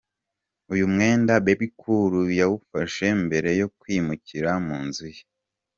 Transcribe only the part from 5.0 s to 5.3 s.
ye.